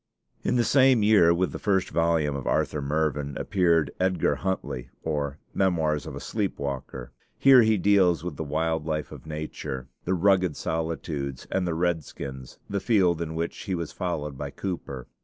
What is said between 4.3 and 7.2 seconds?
Huntly: or Memoirs of a Sleep Walker.'